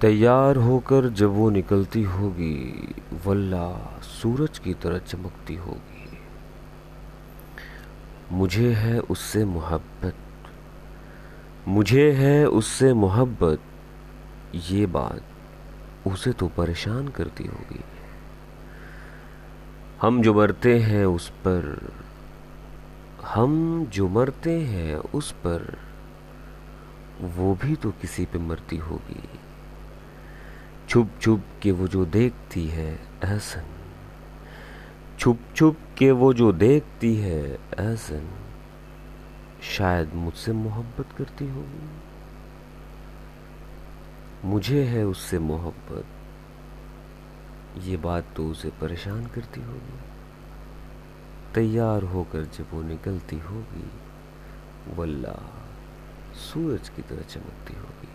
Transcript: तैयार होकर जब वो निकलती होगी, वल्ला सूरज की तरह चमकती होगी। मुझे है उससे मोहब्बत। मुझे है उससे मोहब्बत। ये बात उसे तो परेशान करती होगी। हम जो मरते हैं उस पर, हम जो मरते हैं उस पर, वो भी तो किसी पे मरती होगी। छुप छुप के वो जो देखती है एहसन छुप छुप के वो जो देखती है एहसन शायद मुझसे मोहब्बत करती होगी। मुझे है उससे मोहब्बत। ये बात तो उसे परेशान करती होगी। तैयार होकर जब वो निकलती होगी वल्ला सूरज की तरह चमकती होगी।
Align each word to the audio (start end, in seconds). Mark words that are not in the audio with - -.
तैयार 0.00 0.56
होकर 0.56 1.08
जब 1.08 1.28
वो 1.28 1.50
निकलती 1.50 2.02
होगी, 2.02 2.94
वल्ला 3.26 3.98
सूरज 4.02 4.58
की 4.58 4.74
तरह 4.74 4.98
चमकती 4.98 5.54
होगी। 5.54 6.18
मुझे 8.32 8.72
है 8.72 9.00
उससे 9.00 9.44
मोहब्बत। 9.44 10.14
मुझे 11.68 12.12
है 12.12 12.46
उससे 12.46 12.92
मोहब्बत। 12.92 13.60
ये 14.54 14.86
बात 14.86 15.22
उसे 16.06 16.32
तो 16.32 16.48
परेशान 16.48 17.08
करती 17.08 17.44
होगी। 17.44 17.80
हम 20.02 20.22
जो 20.22 20.34
मरते 20.34 20.78
हैं 20.78 21.06
उस 21.06 21.28
पर, 21.28 21.92
हम 23.24 23.84
जो 23.86 24.08
मरते 24.08 24.60
हैं 24.60 24.96
उस 24.96 25.32
पर, 25.32 25.78
वो 27.20 27.54
भी 27.54 27.76
तो 27.76 27.90
किसी 27.90 28.24
पे 28.24 28.38
मरती 28.38 28.76
होगी। 28.76 29.28
छुप 30.96 31.10
छुप 31.20 31.42
के 31.62 31.70
वो 31.70 31.88
जो 31.88 32.06
देखती 32.06 32.66
है 32.66 32.94
एहसन 33.24 33.66
छुप 35.18 35.38
छुप 35.56 35.76
के 35.98 36.10
वो 36.10 36.34
जो 36.34 36.52
देखती 36.52 37.16
है 37.16 37.42
एहसन 37.80 38.28
शायद 39.62 40.14
मुझसे 40.14 40.52
मोहब्बत 40.52 41.06
करती 41.18 41.48
होगी। 41.48 41.88
मुझे 44.44 44.84
है 44.84 45.04
उससे 45.04 45.38
मोहब्बत। 45.38 46.06
ये 47.78 47.96
बात 47.96 48.24
तो 48.36 48.48
उसे 48.48 48.68
परेशान 48.70 49.26
करती 49.26 49.60
होगी। 49.60 49.98
तैयार 51.54 52.02
होकर 52.02 52.44
जब 52.44 52.66
वो 52.72 52.82
निकलती 52.82 53.38
होगी 53.38 53.90
वल्ला 54.96 55.36
सूरज 56.34 56.88
की 56.88 57.02
तरह 57.02 57.22
चमकती 57.22 57.74
होगी। 57.74 58.05